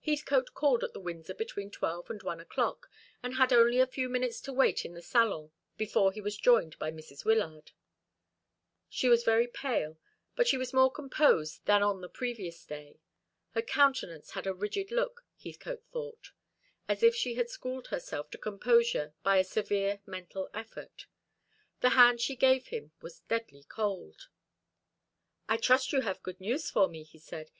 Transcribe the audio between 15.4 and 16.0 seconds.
Heathcote